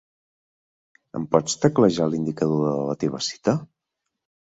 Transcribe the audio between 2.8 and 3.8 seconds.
la teva cita?